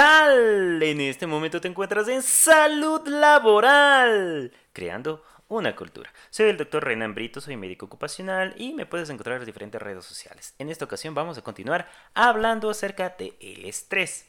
[0.00, 6.12] En este momento te encuentras en salud laboral, creando una cultura.
[6.30, 10.04] Soy el doctor Renan Brito, soy médico ocupacional y me puedes encontrar en diferentes redes
[10.04, 10.54] sociales.
[10.60, 14.26] En esta ocasión vamos a continuar hablando acerca del el estrés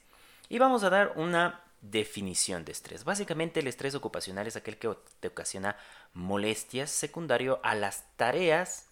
[0.47, 3.04] y vamos a dar una definición de estrés.
[3.04, 4.89] Básicamente el estrés ocupacional es aquel que
[5.20, 5.77] te ocasiona
[6.13, 8.88] molestias secundario a las tareas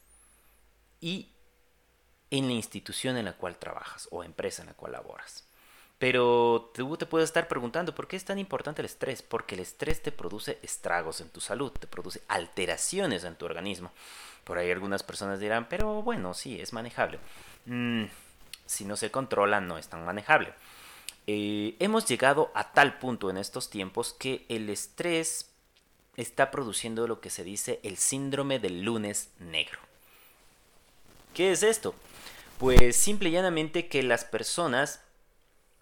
[1.01, 1.31] y
[2.29, 5.46] en la institución en la cual trabajas o empresa en la cual laboras.
[5.99, 9.23] Pero tú te puedes estar preguntando, ¿por qué es tan importante el estrés?
[9.23, 13.91] Porque el estrés te produce estragos en tu salud, te produce alteraciones en tu organismo.
[14.43, 17.19] Por ahí algunas personas dirán, pero bueno, sí, es manejable.
[17.65, 18.05] Mm,
[18.67, 20.53] si no se controla, no es tan manejable.
[21.25, 25.49] Eh, hemos llegado a tal punto en estos tiempos que el estrés
[26.15, 29.79] está produciendo lo que se dice el síndrome del lunes negro.
[31.33, 31.95] ¿Qué es esto?
[32.59, 35.01] Pues simple y llanamente que las personas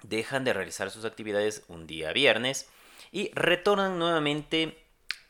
[0.10, 2.68] dejan de realizar sus actividades un día viernes
[3.12, 4.78] y retornan nuevamente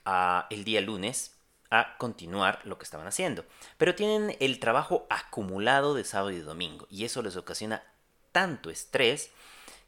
[0.05, 1.35] a el día lunes
[1.71, 3.45] a continuar lo que estaban haciendo.
[3.77, 7.83] Pero tienen el trabajo acumulado de sábado y domingo y eso les ocasiona
[8.31, 9.31] tanto estrés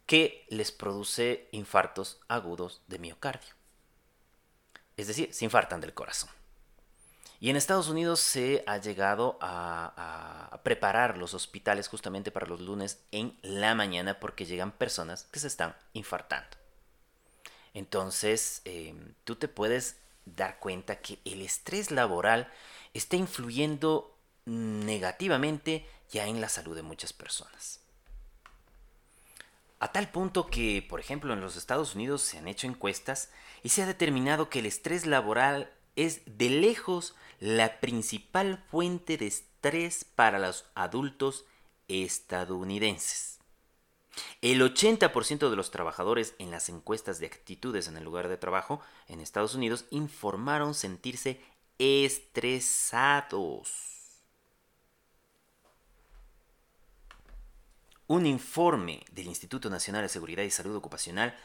[0.05, 3.53] que les produce infartos agudos de miocardio.
[4.95, 6.29] Es decir, se infartan del corazón.
[7.39, 12.99] Y en Estados Unidos se ha llegado a, preparar los hospitales justamente para los lunes
[13.11, 16.57] en la mañana porque llegan personas que se están infartando.
[17.73, 22.51] Entonces, em, tú te puedes dar cuenta que el estrés laboral
[22.93, 24.13] está influyendo
[24.45, 27.79] negativamente ya en la salud de muchas personas.
[29.79, 33.29] A tal punto que, por ejemplo, en los Estados Unidos se han hecho encuestas
[33.61, 39.27] y se ha determinado que el estrés laboral es de lejos la principal fuente de
[39.27, 41.43] estrés para los adultos
[41.89, 43.39] estadounidenses.
[44.41, 48.79] El 80% de los trabajadores en las encuestas de actitudes en el lugar de trabajo
[49.07, 51.41] en Estados Unidos informaron sentirse
[51.77, 53.71] estresados.
[58.07, 61.37] Un informe del Instituto Nacional de Seguridad y Salud Ocupacional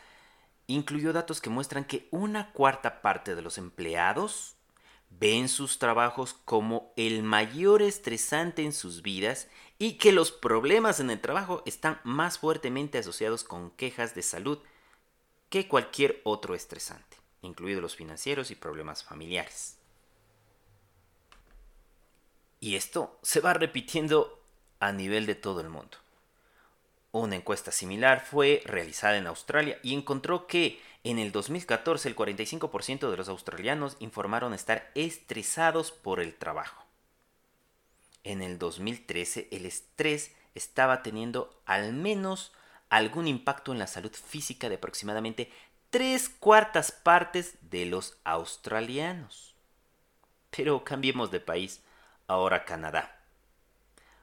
[0.74, 4.56] incluyó datos que muestran que una cuarta parte de los empleados
[5.10, 11.10] ven sus trabajos como el mayor estresante en sus vidas y que los problemas en
[11.10, 14.58] el trabajo están más fuertemente asociados con quejas de salud
[15.48, 19.76] que cualquier otro estresante, incluidos los financieros y problemas familiares.
[22.60, 24.40] Y esto se va repitiendo
[24.78, 25.98] a nivel de todo el mundo.
[27.12, 33.10] Una encuesta similar fue realizada en Australia y encontró que en el 2014 el 45%
[33.10, 36.86] de los australianos informaron estar estresados por el trabajo.
[38.24, 42.52] En el 2013 el estrés estaba teniendo al menos
[42.88, 45.52] algún impacto en la salud física de aproximadamente
[45.90, 49.54] tres cuartas partes de los australianos.
[50.48, 51.82] Pero cambiemos de país,
[52.26, 53.21] ahora Canadá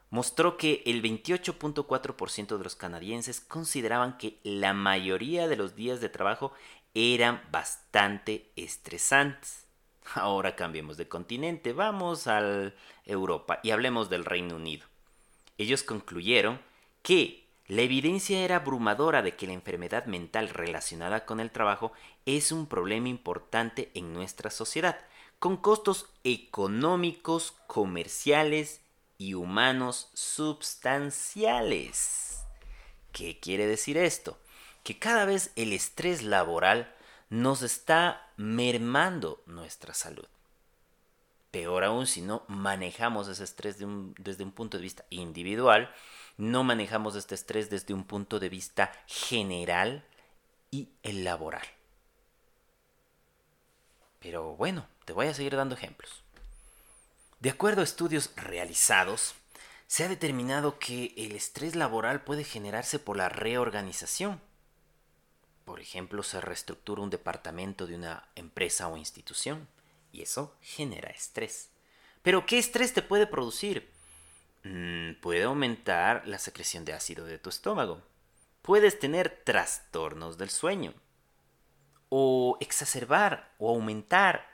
[0.10, 6.10] mostró que el 28.4% de los canadienses consideraban que la mayoría de los días de
[6.10, 6.52] trabajo
[6.94, 9.66] eran bastante estresantes.
[10.16, 12.72] Ahora cambiemos de continente, vamos a
[13.06, 14.86] Europa y hablemos del Reino Unido.
[15.58, 16.60] Ellos concluyeron
[17.04, 21.92] que la evidencia era abrumadora de que la enfermedad mental relacionada con el trabajo
[22.26, 25.00] es un problema importante en nuestra sociedad,
[25.38, 28.82] con costos económicos, comerciales
[29.20, 32.44] y humanos substanciales.
[33.12, 34.40] ¿Qué quiere decir esto?
[34.84, 36.92] Que cada vez el estrés laboral
[37.30, 40.26] nos está mermando nuestra salud.
[41.52, 45.94] Peor aún si no manejamos ese estrés desde un punto de vista individual,
[46.38, 50.06] no manejamos este estrés desde un punto de vista general
[50.72, 51.68] y el laboral.
[54.20, 56.24] Pero bueno, te voy a seguir dando ejemplos.
[57.40, 59.34] De acuerdo a estudios realizados,
[59.88, 64.42] se ha determinado que el estrés laboral puede generarse por la reorganización.
[65.64, 69.70] Por ejemplo, se reestructura un departamento de una empresa o institución
[70.12, 71.70] y eso genera estrés.
[72.24, 73.90] Pero ¿qué estrés te puede producir?
[74.64, 78.02] Mm, puede aumentar la secreción de ácido de tu estómago.
[78.62, 80.94] Puedes tener trastornos del sueño.
[82.10, 84.50] O exacerbar o aumentar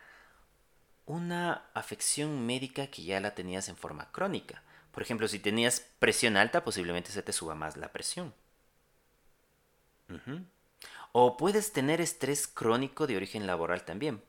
[1.06, 4.64] una afección médica que ya la tenías en forma crónica.
[4.92, 8.34] Por ejemplo, si tenías presión alta, posiblemente se te suba más la presión.
[11.12, 14.22] O puedes tener estrés crónico de origen laboral también.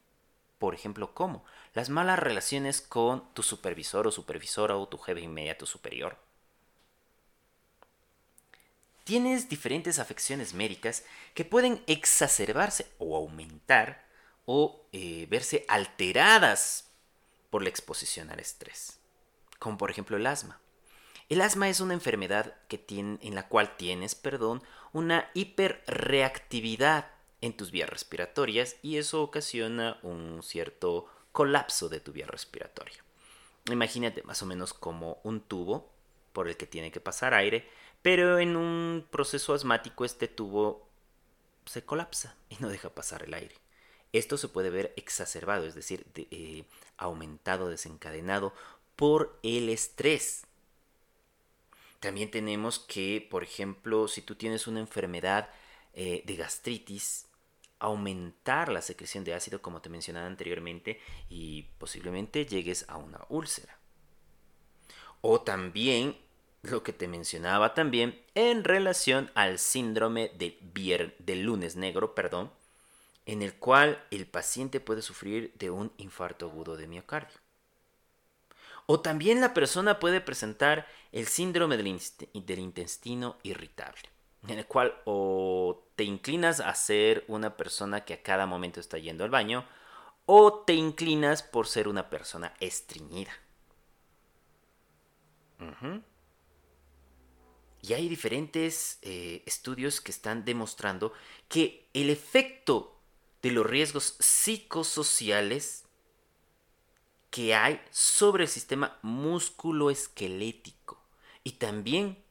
[0.59, 1.45] Por ejemplo, ¿cómo?
[1.75, 6.19] Las malas relaciones con tu supervisor o supervisora o tu jefe inmediato superior.
[9.07, 14.05] tienes diferentes afecciones médicas que pueden exacerbarse o aumentar
[14.47, 16.91] o eh, verse alteradas
[17.51, 18.99] por la exposición al estrés,
[19.59, 20.61] como por ejemplo el asma.
[21.29, 24.63] El asma es una enfermedad en la cual tienes, perdón,
[24.93, 27.11] una hiperreactividad
[27.41, 33.05] en tus vías respiratorias y eso ocasiona un cierto colapso de tu vía respiratoria.
[33.71, 35.91] Imagínate más o menos como un tubo
[36.33, 37.69] por el que tiene que pasar aire,
[38.03, 40.89] pero en un proceso asmático este tubo
[41.65, 43.57] se colapsa y no deja pasar el aire.
[44.17, 46.65] Esto se puede ver exacerbado, es decir, eh,
[46.97, 48.55] aumentado, desencadenado
[48.97, 50.47] por el estrés.
[52.01, 55.51] También tenemos que, por ejemplo, si tú tienes una enfermedad
[55.93, 57.27] eh, de gastritis,
[57.79, 60.99] aumentar la secreción de ácido, como te mencionaba anteriormente,
[61.29, 63.79] y posiblemente llegues a una úlcera.
[65.21, 66.17] O también
[66.63, 70.59] lo que te mencionaba también en relación al síndrome de
[71.19, 72.51] del lunes negro, perdón,
[73.27, 77.37] en el cual el paciente puede sufrir de un infarto agudo de miocardio.
[78.87, 81.89] O también la persona puede presentar el síndrome del,
[82.59, 84.09] intestino irritable,
[84.47, 88.97] en el cual o te inclinas a ser una persona que a cada momento está
[88.97, 89.67] yendo al baño,
[90.25, 93.33] o te inclinas por ser una persona estreñida.
[97.83, 101.13] Y hay diferentes eh, estudios que están demostrando
[101.49, 102.96] que el efecto
[103.47, 105.85] de los riesgos psicosociales
[107.31, 111.01] que hay sobre el sistema musculoesquelético
[111.45, 112.25] y también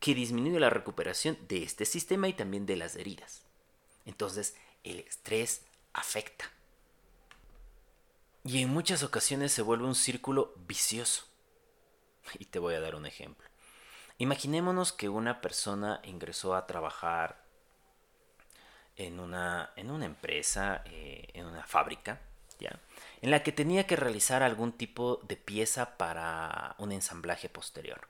[0.00, 3.44] que disminuye la recuperación de este sistema y también de las heridas.
[4.06, 6.50] Entonces, el estrés afecta.
[8.44, 11.26] Y en muchas ocasiones se vuelve un círculo vicioso.
[12.40, 13.48] Y te voy a dar un ejemplo.
[14.18, 17.45] Imaginémonos que una persona ingresó a trabajar
[18.96, 22.20] en una, en una empresa, eh, en una fábrica,
[22.58, 22.78] ¿ya?
[23.22, 28.08] en la que tenía que realizar algún tipo de pieza para un ensamblaje posterior.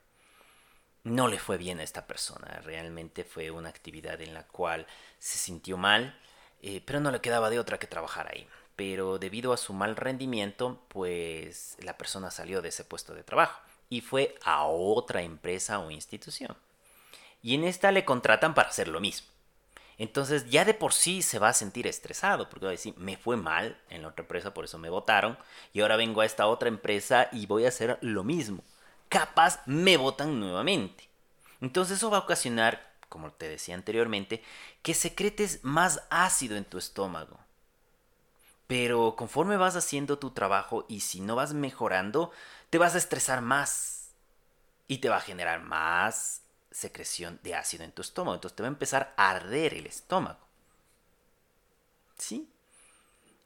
[1.04, 4.86] No le fue bien a esta persona, realmente fue una actividad en la cual
[5.18, 6.18] se sintió mal,
[6.62, 8.46] eh, pero no le quedaba de otra que trabajar ahí.
[8.74, 13.60] Pero debido a su mal rendimiento, pues la persona salió de ese puesto de trabajo
[13.88, 16.56] y fue a otra empresa o institución.
[17.42, 19.28] Y en esta le contratan para hacer lo mismo.
[19.98, 23.16] Entonces ya de por sí se va a sentir estresado porque va a decir, me
[23.16, 25.38] fue mal en la otra empresa, por eso me votaron,
[25.72, 28.62] y ahora vengo a esta otra empresa y voy a hacer lo mismo.
[29.08, 31.08] Capaz me votan nuevamente.
[31.60, 34.42] Entonces eso va a ocasionar, como te decía anteriormente,
[34.82, 37.38] que secretes más ácido en tu estómago.
[38.66, 42.32] Pero conforme vas haciendo tu trabajo y si no vas mejorando,
[42.68, 44.10] te vas a estresar más
[44.88, 46.42] y te va a generar más
[46.76, 48.34] secreción de ácido en tu estómago.
[48.34, 50.40] Entonces te va a empezar a arder el estómago.
[52.18, 52.48] ¿Sí?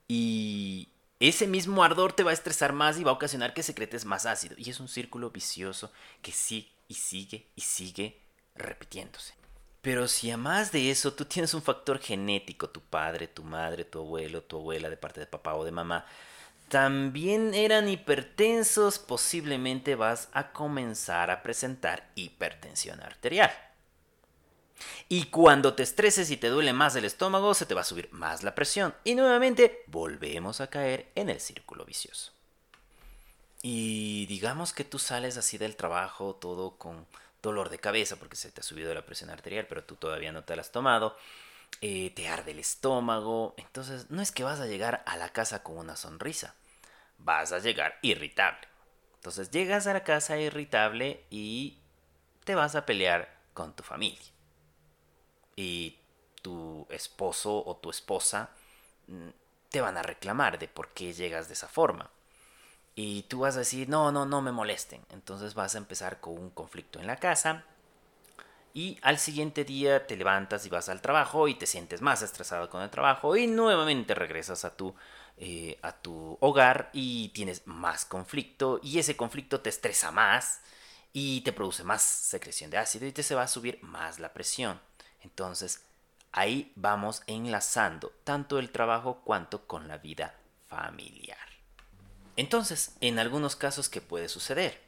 [0.08, 0.88] Y
[1.20, 4.26] ese mismo ardor te va a estresar más y va a ocasionar que secretes más
[4.26, 4.56] ácido.
[4.58, 5.92] Y es un círculo vicioso
[6.22, 8.18] que sigue y sigue y sigue
[8.56, 9.34] repitiéndose.
[9.80, 14.00] Pero si además de eso tú tienes un factor genético, tu padre, tu madre, tu
[14.00, 16.04] abuelo, tu abuela de parte de papá o de mamá,
[16.70, 23.50] también eran hipertensos, posiblemente vas a comenzar a presentar hipertensión arterial.
[25.08, 28.08] Y cuando te estreses y te duele más el estómago, se te va a subir
[28.12, 28.94] más la presión.
[29.02, 32.32] Y nuevamente volvemos a caer en el círculo vicioso.
[33.62, 37.04] Y digamos que tú sales así del trabajo todo con
[37.42, 40.44] dolor de cabeza porque se te ha subido la presión arterial, pero tú todavía no
[40.44, 41.16] te la has tomado,
[41.80, 45.62] eh, te arde el estómago, entonces no es que vas a llegar a la casa
[45.62, 46.54] con una sonrisa,
[47.24, 48.68] vas a llegar irritable.
[49.16, 51.78] Entonces llegas a la casa irritable y
[52.44, 54.26] te vas a pelear con tu familia.
[55.56, 55.98] Y
[56.42, 58.50] tu esposo o tu esposa
[59.08, 59.28] mm,
[59.68, 62.10] te van a reclamar de por qué llegas de esa forma.
[62.94, 65.04] Y tú vas a decir, no, no, no me molesten.
[65.10, 67.64] Entonces vas a empezar con un conflicto en la casa.
[68.72, 72.70] Y al siguiente día te levantas y vas al trabajo y te sientes más estresado
[72.70, 74.94] con el trabajo y nuevamente regresas a tu,
[75.42, 80.60] eh, a tu hogar y tienes más conflicto y ese conflicto te estresa más
[81.14, 84.34] y te produce más secreción de ácido y te se va a subir más la
[84.34, 84.78] presión.
[85.22, 85.82] Entonces
[86.30, 90.34] ahí vamos enlazando tanto el trabajo cuanto con la vida
[90.68, 91.38] familiar.
[92.36, 94.78] Entonces, en algunos casos, ¿qué puede suceder?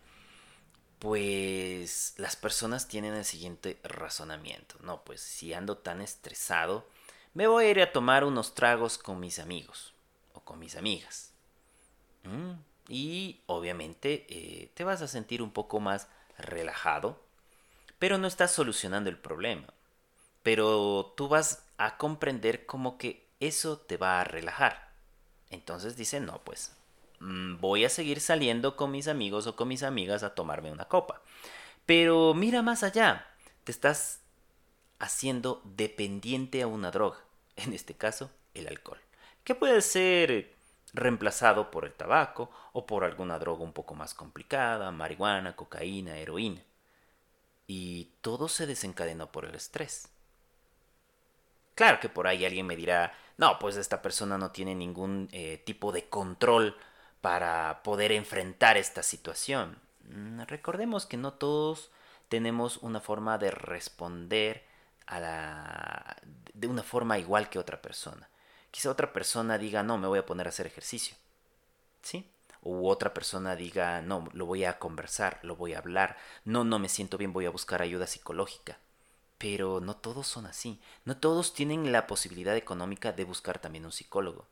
[0.98, 4.76] Pues las personas tienen el siguiente razonamiento.
[4.82, 6.86] No, pues si ando tan estresado,
[7.32, 9.94] me voy a ir a tomar unos tragos con mis amigos
[10.34, 11.32] o con mis amigas.
[12.88, 16.08] Y obviamente eh, te vas a sentir un poco más
[16.38, 17.20] relajado,
[17.98, 19.66] pero no estás solucionando el problema.
[20.42, 24.92] Pero tú vas a comprender como que eso te va a relajar.
[25.50, 26.72] Entonces dice, no, pues
[27.20, 30.86] mm, voy a seguir saliendo con mis amigos o con mis amigas a tomarme una
[30.86, 31.22] copa.
[31.86, 33.26] Pero mira más allá,
[33.64, 34.20] te estás
[34.98, 37.18] haciendo dependiente a una droga,
[37.56, 39.00] en este caso el alcohol,
[39.44, 40.54] que puede ser
[40.94, 46.62] reemplazado por el tabaco o por alguna droga un poco más complicada, marihuana, cocaína, heroína.
[47.66, 50.08] Y todo se desencadenó por el estrés.
[51.74, 55.62] Claro que por ahí alguien me dirá, no, pues esta persona no tiene ningún eh,
[55.64, 56.76] tipo de control
[57.22, 59.78] para poder enfrentar esta situación.
[60.04, 61.90] Mm, recordemos que no todos
[62.28, 64.64] tenemos una forma de responder
[65.06, 66.16] a la,
[66.52, 68.28] de una forma igual que otra persona.
[68.72, 71.14] Quizá otra persona diga, no, me voy a poner a hacer ejercicio.
[72.02, 72.28] ¿Sí?
[72.62, 76.16] U otra persona diga, no, lo voy a conversar, lo voy a hablar.
[76.44, 78.78] No, no me siento bien, voy a buscar ayuda psicológica.
[79.38, 80.80] Pero no todos son así.
[81.04, 84.46] No todos tienen la posibilidad económica de buscar también un psicólogo.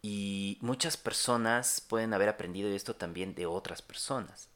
[0.00, 4.48] Y muchas personas pueden haber aprendido esto también de otras personas.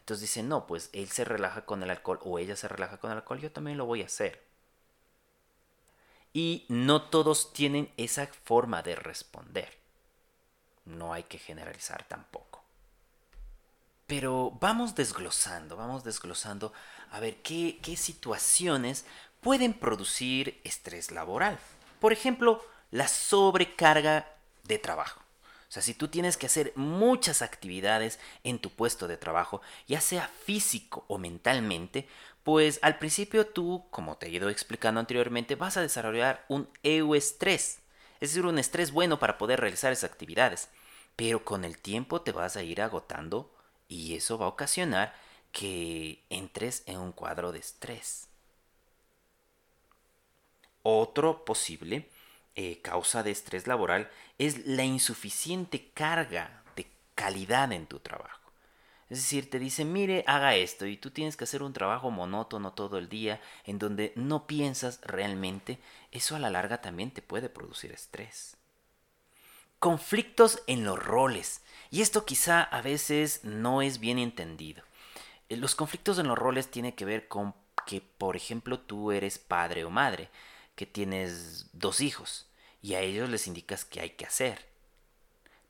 [0.00, 3.10] Entonces dicen, no, pues él se relaja con el alcohol o ella se relaja con
[3.10, 4.47] el alcohol, yo también lo voy a hacer.
[6.32, 9.78] Y no todos tienen esa forma de responder.
[10.84, 12.62] No hay que generalizar tampoco.
[14.06, 16.72] Pero vamos desglosando, vamos desglosando
[17.10, 19.04] a ver qué, qué situaciones
[19.40, 21.58] pueden producir estrés laboral.
[22.00, 24.26] Por ejemplo, la sobrecarga
[24.64, 25.20] de trabajo.
[25.68, 30.00] O sea, si tú tienes que hacer muchas actividades en tu puesto de trabajo, ya
[30.00, 32.08] sea físico o mentalmente,
[32.48, 37.80] pues al principio tú, como te he ido explicando anteriormente, vas a desarrollar un euestrés,
[38.20, 40.70] es decir, un estrés bueno para poder realizar esas actividades.
[41.14, 43.54] Pero con el tiempo te vas a ir agotando
[43.86, 45.14] y eso va a ocasionar
[45.52, 48.28] que entres en un cuadro de estrés.
[50.82, 52.08] Otro posible
[52.54, 58.47] eh, causa de estrés laboral es la insuficiente carga de calidad en tu trabajo.
[59.10, 62.74] Es decir, te dicen, mire, haga esto y tú tienes que hacer un trabajo monótono
[62.74, 65.78] todo el día en donde no piensas realmente,
[66.12, 68.56] eso a la larga también te puede producir estrés.
[69.78, 71.62] Conflictos en los roles.
[71.90, 74.82] Y esto quizá a veces no es bien entendido.
[75.48, 77.54] Eh, los conflictos en los roles tienen que ver con
[77.86, 80.28] que, por ejemplo, tú eres padre o madre,
[80.74, 82.46] que tienes dos hijos
[82.82, 84.67] y a ellos les indicas qué hay que hacer.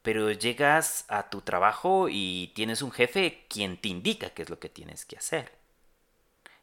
[0.02, 4.59] Pero llegas a tu trabajo y tienes un jefe quien te indica qué es lo
[4.59, 5.52] que tienes que hacer.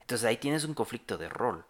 [0.02, 1.66] Entonces ahí tienes un conflicto de rol.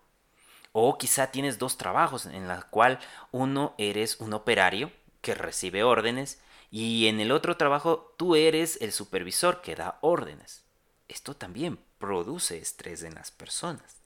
[0.71, 2.99] O quizá tienes dos trabajos en los cual
[3.31, 4.91] uno eres un operario
[5.21, 10.63] que recibe órdenes y en el otro trabajo tú eres el supervisor que da órdenes.
[11.07, 14.01] Esto también produce estrés en las personas.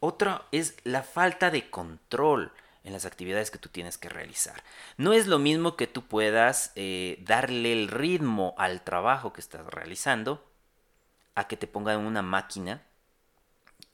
[0.00, 2.52] Otra es la falta de control
[2.84, 4.62] en las actividades que tú tienes que realizar.
[4.96, 9.66] No es lo mismo que tú puedas eh, darle el ritmo al trabajo que estás
[9.66, 10.44] realizando
[11.34, 12.82] a que te pongan una máquina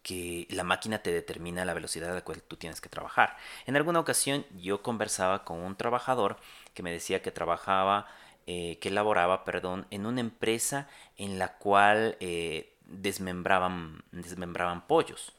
[0.05, 3.37] que la máquina te determina la velocidad a la cual tú tienes que trabajar.
[3.67, 6.37] En alguna ocasión yo conversaba con un trabajador
[6.75, 8.07] que me decía que trabajaba,
[8.47, 15.33] eh, que laboraba, perdón, en una empresa en la cual eh, desmembraban, desmembraban pollos.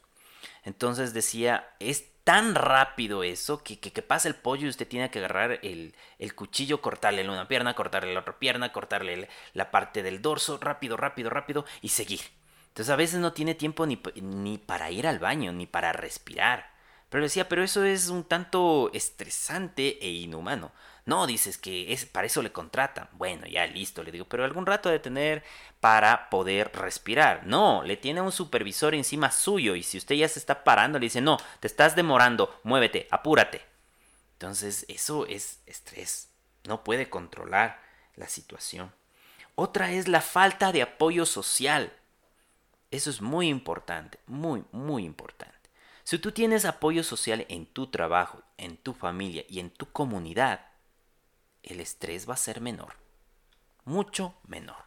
[0.64, 1.70] Entonces decía,
[2.26, 6.34] tan rápido eso que, que, pasa el pollo y usted tiene que agarrar el, el,
[6.34, 11.30] cuchillo, cortarle una pierna, cortarle la otra pierna, cortarle la parte del dorso, rápido, rápido,
[11.30, 12.22] rápido y seguir.
[12.66, 16.72] Entonces a veces no tiene tiempo ni, ni para ir al baño, ni para respirar.
[17.10, 20.72] Pero decía, pero eso es un tanto estresante e inhumano.
[21.06, 23.08] No, dices que es para eso le contratan.
[23.12, 25.44] Bueno, ya listo, le digo, pero algún rato de tener
[25.78, 27.46] para poder respirar.
[27.46, 31.06] No, le tiene un supervisor encima suyo y si usted ya se está parando, le
[31.06, 33.62] dice, no, te estás demorando, muévete, apúrate.
[34.32, 36.28] Entonces, eso es estrés.
[36.64, 37.80] No puede controlar
[38.16, 38.92] la situación.
[39.54, 41.92] Otra es la falta de apoyo social.
[42.90, 45.54] Eso es muy importante, muy, muy importante.
[46.02, 50.66] Si tú tienes apoyo social en tu trabajo, en tu familia y en tu comunidad,
[51.66, 52.94] el estrés va a ser menor.
[53.84, 54.86] Mucho menor.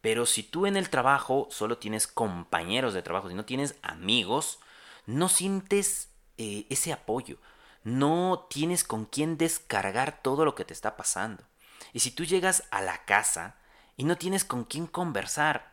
[0.00, 4.60] Pero si tú en el trabajo solo tienes compañeros de trabajo, si no tienes amigos,
[5.06, 7.38] no sientes eh, ese apoyo.
[7.82, 11.44] No tienes con quién descargar todo lo que te está pasando.
[11.92, 13.56] Y si tú llegas a la casa
[13.96, 15.72] y no tienes con quién conversar,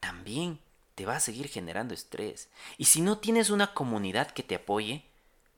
[0.00, 0.60] también
[0.94, 2.48] te va a seguir generando estrés.
[2.78, 5.04] Y si no tienes una comunidad que te apoye,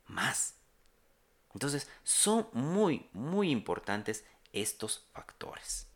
[0.06, 0.54] más.
[1.58, 5.88] Entonces, son muy, muy importantes estos factores.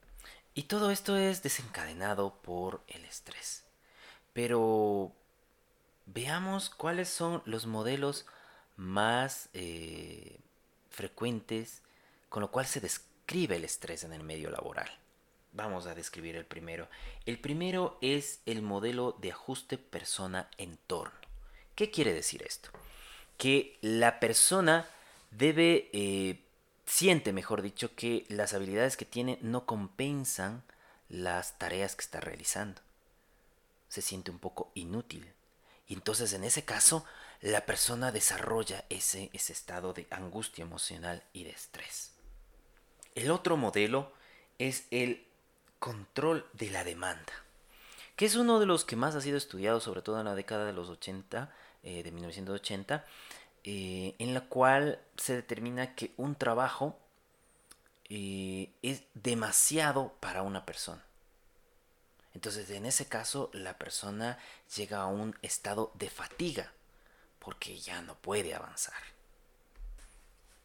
[0.55, 3.63] Y todo esto es desencadenado por el estrés.
[4.33, 5.13] Pero
[6.07, 8.27] veamos cuáles son los modelos
[8.75, 10.41] más eh,
[10.91, 11.83] frecuentes
[12.29, 14.91] con lo cual se describe el estrés en el medio laboral.
[15.53, 16.89] Vamos a describir el primero.
[17.25, 21.21] El primero es el modelo de ajuste persona-entorno.
[21.77, 22.71] ¿Qué quiere decir esto?
[23.39, 24.89] Que la persona
[25.33, 26.41] debe, eh,
[26.87, 30.63] siente, mejor dicho, que las habilidades que tiene no compensan
[31.09, 32.81] las tareas que está realizando.
[33.89, 35.33] Se siente un poco inútil.
[35.87, 37.05] Y entonces en ese caso,
[37.41, 42.13] la persona desarrolla ese, ese estado de angustia emocional y de estrés.
[43.15, 44.13] El otro modelo
[44.59, 45.27] es el
[45.79, 47.33] control de la demanda,
[48.17, 50.65] que es uno de los que más ha sido estudiado, sobre todo en la década
[50.65, 53.05] de los 80, eh, de 1980,
[53.65, 56.99] eh, en la cual se determina que un trabajo
[58.09, 61.05] eh, es demasiado para una persona.
[62.35, 64.39] Entonces, en ese caso, la persona
[64.77, 66.73] llega a un estado de fatiga
[67.39, 69.03] porque ya no puede avanzar.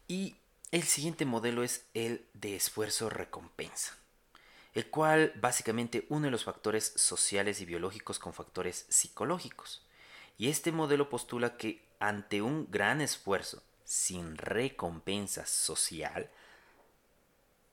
[0.06, 0.36] Y
[0.70, 3.96] el siguiente modelo es el de esfuerzo-recompensa,
[4.74, 9.84] el cual básicamente une los factores sociales y biológicos con factores psicológicos.
[10.38, 16.30] Y este modelo postula que ante un gran esfuerzo sin recompensa social,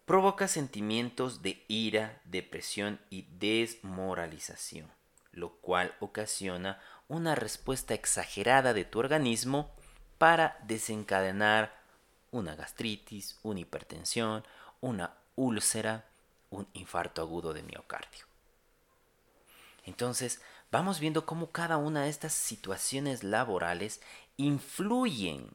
[0.05, 4.89] provoca sentimientos de ira, depresión y desmoralización,
[5.31, 9.71] lo cual ocasiona una respuesta exagerada de tu organismo
[10.17, 11.75] para desencadenar
[12.31, 14.43] una gastritis, una hipertensión,
[14.81, 16.05] una úlcera,
[16.49, 18.25] un infarto agudo de miocardio.
[19.85, 20.41] Entonces,
[20.71, 24.01] vamos viendo cómo cada una de estas situaciones laborales
[24.37, 25.49] influyen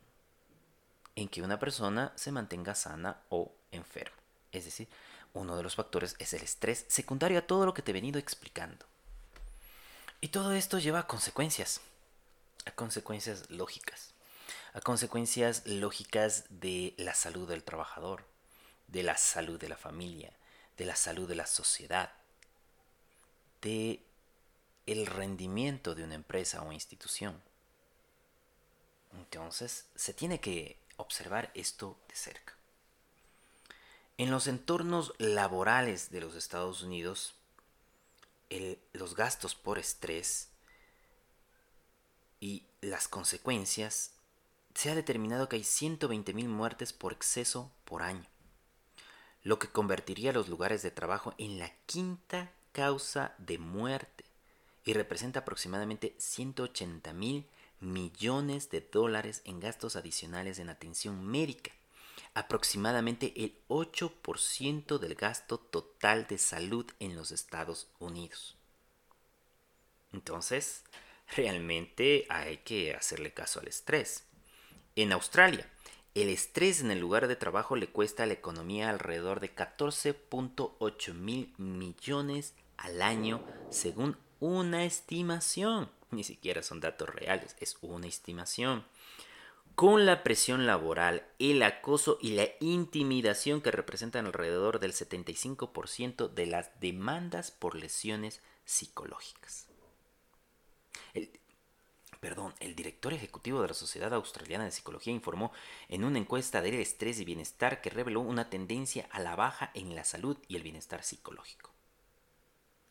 [1.17, 4.17] en que una persona se mantenga sana o enferma.
[4.53, 4.89] Es decir,
[5.35, 8.19] uno de los factores es el estrés secundario a todo lo que te he venido
[8.19, 8.87] explicando.
[10.21, 11.81] Y todo esto lleva a consecuencias,
[12.67, 14.15] a consecuencias lógicas
[14.73, 18.25] a consecuencias lógicas de la salud del trabajador,
[18.87, 20.33] de la salud de la familia,
[20.77, 22.13] de la salud de la sociedad,
[23.63, 24.03] de
[24.91, 27.41] el rendimiento de una empresa o institución.
[29.13, 32.55] Entonces, se tiene que observar esto de cerca.
[34.19, 37.35] En los entornos laborales de los Estados Unidos,
[38.93, 40.49] los gastos por estrés
[42.41, 44.11] y las consecuencias
[44.75, 48.27] se ha determinado que hay 120.000 muertes por exceso por año,
[49.45, 54.25] lo que convertiría los lugares de trabajo en la quinta causa de muerte
[54.85, 57.47] y representa aproximadamente 180 mil
[57.81, 61.73] millones de dólares en gastos adicionales en atención médica,
[62.35, 68.57] aproximadamente el 8% del gasto total de salud en los Estados Unidos.
[70.13, 70.85] Entonces,
[71.35, 74.25] realmente hay que hacerle caso al estrés.
[74.97, 75.69] En Australia,
[76.15, 81.15] el estrés en el lugar de trabajo le cuesta a la economía alrededor de 14.8
[81.15, 85.91] mil millones al año, según una estimación.
[86.11, 88.85] Ni siquiera son datos reales, es una estimación.
[89.75, 96.47] Con la presión laboral, el acoso y la intimidación que representan alrededor del 75% de
[96.47, 99.69] las demandas por lesiones psicológicas.
[101.15, 101.31] El,
[102.21, 105.53] perdón, el director ejecutivo de la Sociedad Australiana de Psicología informó
[105.89, 109.95] en una encuesta del estrés y bienestar que reveló una tendencia a la baja en
[109.95, 111.71] la salud y el bienestar psicológico.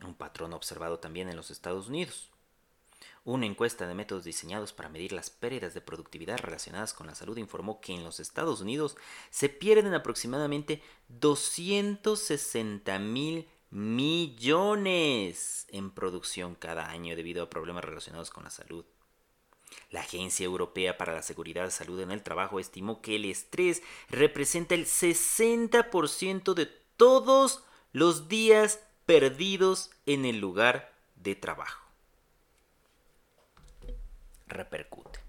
[0.03, 2.31] Un patrón observado también en los Estados Unidos.
[3.25, 7.37] Una encuesta de métodos diseñados para medir las pérdidas de productividad relacionadas con la salud
[7.37, 8.95] informó que en los Estados Unidos
[9.29, 18.45] se pierden aproximadamente 260 mil millones en producción cada año debido a problemas relacionados con
[18.45, 18.85] la salud.
[19.91, 23.83] La Agencia Europea para la Seguridad y Salud en el Trabajo estimó que el estrés
[24.09, 26.65] representa el 60% de
[26.97, 31.83] todos los días perdidos en el lugar de trabajo.
[34.45, 35.19] Repercute.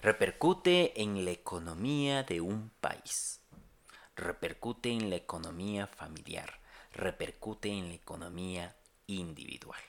[0.00, 3.42] Repercute en la economía de un país.
[4.16, 6.58] Repercute en la economía familiar.
[6.94, 8.74] Repercute en la economía
[9.08, 9.82] individual.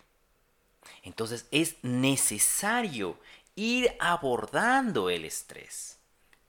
[1.04, 3.18] Entonces es necesario
[3.56, 5.98] ir abordando el estrés,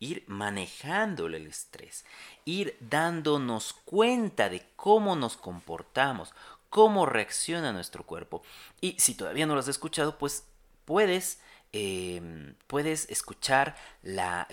[0.00, 2.04] ir manejando el estrés,
[2.44, 6.34] ir dándonos cuenta de cómo nos comportamos,
[6.70, 8.42] cómo reacciona nuestro cuerpo.
[8.80, 10.44] Y si todavía no lo has escuchado, pues
[10.86, 11.40] puedes,
[11.72, 14.46] em, puedes escuchar la,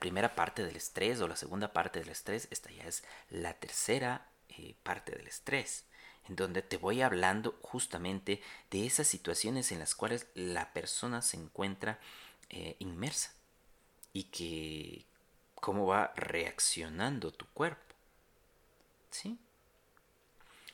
[0.00, 2.48] primera parte del estrés o la segunda parte del estrés.
[2.50, 5.84] Esta ya es la tercera eh, parte del estrés.
[6.28, 11.36] en donde te voy hablando justamente de esas situaciones en las cuales la persona se
[11.36, 11.98] encuentra
[12.48, 13.32] eh, inmersa
[14.12, 15.04] y que
[15.56, 17.94] cómo va reaccionando tu cuerpo.
[19.10, 19.38] ¿Sí?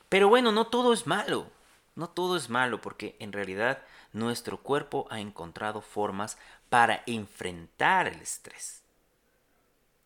[0.09, 1.49] Pero bueno, no todo es malo.
[1.95, 6.37] No todo es malo porque en realidad nuestro cuerpo ha encontrado formas
[6.69, 8.81] para enfrentar el estrés.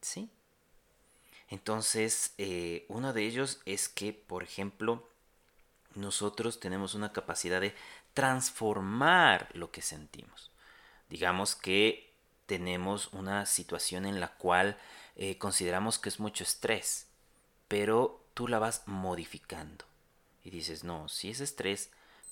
[0.02, 0.30] ¿Sí?
[1.50, 5.08] Entonces, eh, uno de ellos es que, por ejemplo,
[5.94, 7.76] nosotros tenemos una capacidad de
[8.14, 10.50] transformar lo que sentimos.
[11.10, 12.12] Digamos que
[12.48, 14.78] tenemos una situación en la cual
[15.16, 17.08] eh, consideramos que es mucho estrés,
[17.68, 19.86] pero tú la vas modificando.
[20.44, 21.90] Y dices, no, sí es estrés,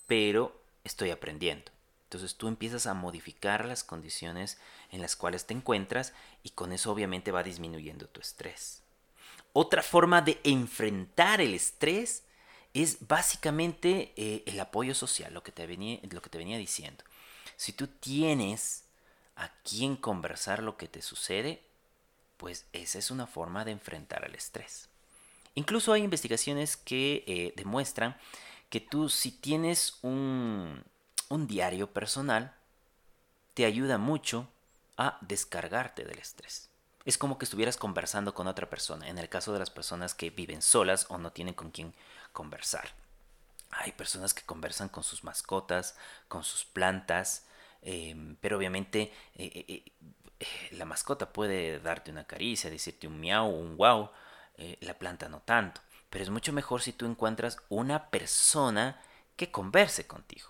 [0.08, 1.72] pero estoy aprendiendo.
[2.04, 4.58] Entonces tú empiezas a modificar las condiciones
[4.92, 8.82] en las cuales te encuentras y con eso obviamente va disminuyendo tu estrés.
[9.54, 12.24] Otra forma de enfrentar el estrés
[12.74, 17.04] es básicamente eh, el apoyo social, lo que, te venía, lo que te venía diciendo.
[17.56, 18.84] Si tú tienes
[19.36, 21.62] a quien conversar lo que te sucede,
[22.38, 24.90] pues esa es una forma de enfrentar el estrés.
[25.56, 28.18] Incluso hay investigaciones que eh, demuestran
[28.70, 30.84] que tú si tienes un,
[31.30, 32.56] un diario personal,
[33.54, 34.48] te ayuda mucho
[34.98, 36.70] a descargarte del estrés.
[37.04, 40.30] Es como que estuvieras conversando con otra persona, en el caso de las personas que
[40.30, 41.94] viven solas o no tienen con quién
[42.32, 42.90] conversar.
[43.72, 45.96] Hay personas que conversan con sus mascotas,
[46.28, 47.46] con sus plantas,
[47.82, 49.92] em, pero obviamente eh, eh,
[50.72, 54.10] la mascota puede darte una caricia, decirte un miau, un wow,
[54.82, 55.82] la planta no tanto.
[56.10, 59.02] Pero es mucho mejor si tú encuentras una persona
[59.36, 60.50] que converse contigo.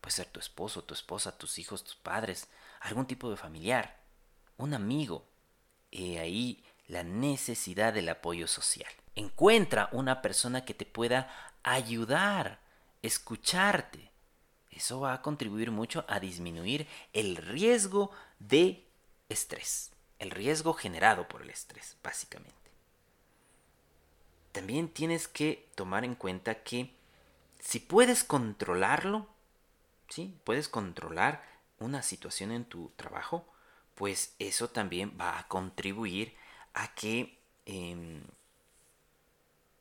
[0.00, 2.48] Puede ser tu esposo, tu esposa, tus hijos, tus padres,
[2.80, 3.98] algún tipo de familiar,
[4.58, 5.26] un amigo.
[5.90, 8.90] Y ahí la necesidad del apoyo social.
[9.14, 12.60] Encuentra una persona que te pueda ayudar,
[13.02, 14.10] escucharte.
[14.70, 18.86] Eso va a contribuir mucho a disminuir el riesgo de
[19.28, 22.67] estrés, el riesgo generado por el estrés, básicamente.
[24.52, 26.90] También tienes que tomar en cuenta que
[27.60, 29.26] si puedes controlarlo,
[30.08, 30.34] ¿sí?
[30.44, 31.44] Puedes controlar
[31.78, 33.46] una situación en tu trabajo,
[33.94, 36.34] pues eso también va a contribuir
[36.74, 38.22] a que em,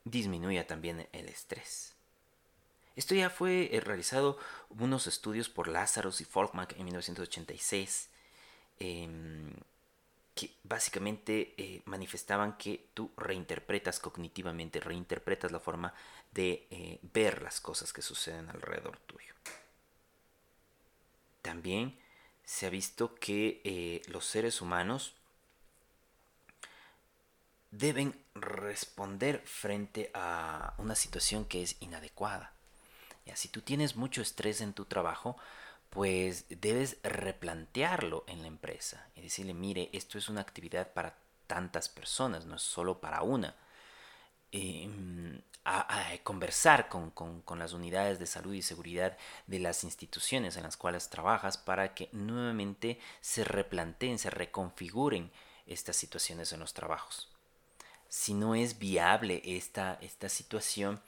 [0.04, 1.94] disminuya también el estrés.
[2.96, 8.10] Esto ya fue eh, realizado unos estudios por Lazarus y Folkman en 1986
[8.80, 9.54] em,
[10.38, 15.93] que básicamente eh, manifestaban que tú reinterpretas cognitivamente, reinterpretas la forma
[16.32, 19.34] de eh, ver las cosas que suceden alrededor tuyo.
[21.41, 21.97] También
[22.45, 25.13] se ha visto que los seres humanos
[27.71, 32.54] deben responder frente a una situación que es inadecuada.
[33.26, 35.38] Y si tú tienes mucho estrés en tu trabajo,
[35.89, 41.89] pues debes replantearlo en la empresa y decirle, mire, esto es una actividad para tantas
[41.89, 43.56] personas, no es solo para una.
[44.52, 45.41] Em,
[46.23, 51.10] conversar con, con, las unidades de salud y seguridad de las instituciones en las cuales
[51.10, 55.32] trabajas para que nuevamente se replanteen, se reconfiguren
[55.65, 57.30] estas situaciones en los trabajos
[58.10, 61.02] si no es viable esta, esta situación,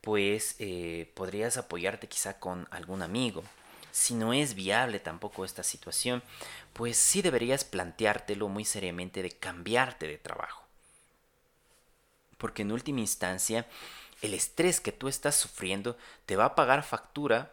[0.00, 3.42] pues eh, podrías apoyarte quizá con algún amigo.
[3.92, 6.22] Si no es viable tampoco esta situación,
[6.72, 10.64] pues sí deberías planteártelo muy seriamente de cambiarte de trabajo.
[12.38, 13.66] Porque en última instancia,
[14.22, 17.52] el estrés que tú estás sufriendo te va a pagar factura.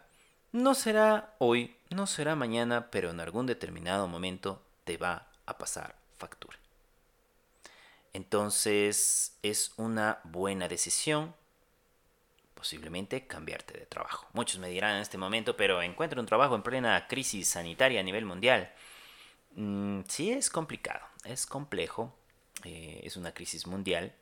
[0.50, 5.94] No será hoy, no será mañana, pero en algún determinado momento te va a pasar
[6.16, 6.58] factura.
[8.14, 11.34] Entonces es una buena decisión
[12.60, 14.26] posiblemente cambiarte de trabajo.
[14.34, 18.02] Muchos me dirán en este momento, pero encuentro un trabajo en plena crisis sanitaria a
[18.02, 18.70] nivel mundial.
[19.56, 22.14] Mm, sí, es complicado, es complejo,
[22.64, 24.12] eh, es una crisis mundial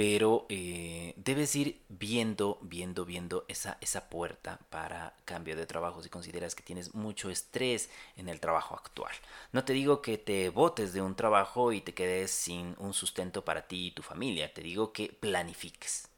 [0.00, 6.08] pero eh, debes ir viendo, viendo, viendo esa, esa puerta para cambio de trabajo si
[6.08, 9.12] consideras que tienes mucho estrés en el trabajo actual.
[9.52, 13.44] No te digo que te botes de un trabajo y te quedes sin un sustento
[13.44, 16.09] para ti y tu familia, te digo que planifiques.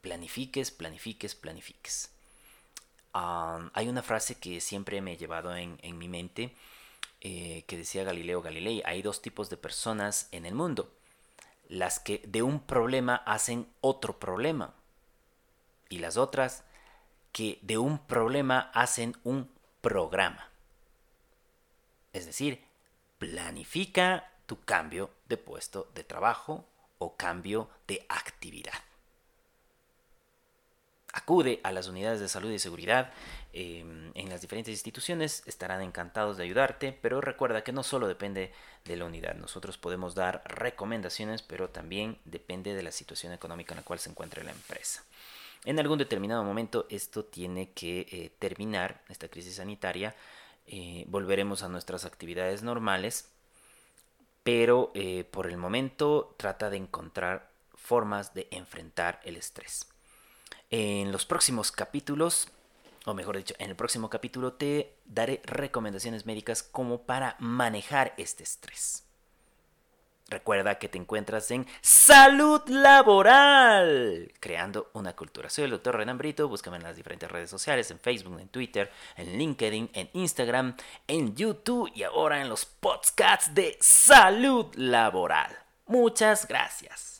[0.00, 2.10] Planifiques, planifiques, planifiques.
[3.12, 6.54] hay una frase que siempre me he llevado en, mi mente
[7.20, 10.90] eh, que decía Galileo Galilei, hay dos tipos de personas en el mundo
[11.70, 14.74] las que de un problema hacen otro problema.
[15.88, 16.64] Y las otras
[17.32, 19.48] que de un problema hacen un
[19.80, 20.48] programa.
[22.12, 22.64] Es decir,
[23.18, 26.66] planifica tu cambio de puesto de trabajo
[26.98, 28.74] o cambio de actividad.
[31.12, 33.12] Acude a las unidades de salud y seguridad
[33.52, 38.52] em, en las diferentes instituciones, estarán encantados de ayudarte, pero recuerda que no solo depende
[38.84, 43.78] de la unidad, nosotros podemos dar recomendaciones, pero también depende de la situación económica en
[43.78, 45.02] la cual se encuentre la empresa.
[45.64, 50.14] En algún determinado momento esto tiene que eh, terminar, esta crisis sanitaria,
[50.66, 53.28] eh, volveremos a nuestras actividades normales,
[54.42, 59.89] pero eh, por el momento trata de encontrar formas de enfrentar el estrés.
[60.70, 62.48] En los próximos capítulos,
[63.04, 68.44] o mejor dicho, en el próximo capítulo te daré recomendaciones médicas como para manejar este
[68.44, 69.04] estrés.
[70.28, 75.50] Recuerda que te encuentras en Salud Laboral, creando una cultura.
[75.50, 78.92] Soy el doctor Renan Brito, búscame en las diferentes redes sociales, en Facebook, en Twitter,
[79.16, 80.76] en LinkedIn, en Instagram,
[81.08, 85.58] en YouTube y ahora en los podcasts de Salud Laboral.
[85.86, 87.19] Muchas gracias.